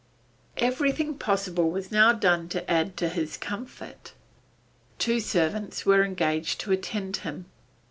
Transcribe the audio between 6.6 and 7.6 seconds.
to attend him.